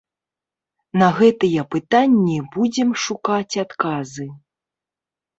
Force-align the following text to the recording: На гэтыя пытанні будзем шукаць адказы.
На 1.01 1.09
гэтыя 1.17 1.65
пытанні 1.75 2.37
будзем 2.55 2.89
шукаць 3.03 3.57
адказы. 3.65 4.25